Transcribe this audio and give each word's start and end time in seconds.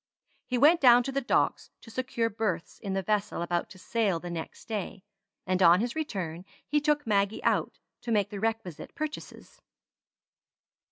He 0.47 0.57
went 0.57 0.81
down 0.81 1.03
to 1.03 1.11
the 1.11 1.21
Docks 1.21 1.69
to 1.81 1.91
secure 1.91 2.27
berths 2.27 2.79
in 2.79 2.93
the 2.93 3.03
vessel 3.03 3.43
about 3.43 3.69
to 3.69 3.77
sail 3.77 4.19
the 4.19 4.31
next 4.31 4.65
day, 4.67 5.03
and 5.45 5.61
on 5.61 5.79
his 5.79 5.95
return 5.95 6.43
he 6.67 6.81
took 6.81 7.05
Maggie 7.05 7.43
out 7.43 7.77
to 8.01 8.11
make 8.11 8.31
the 8.31 8.39
requisite 8.39 8.95
purchases. 8.95 9.61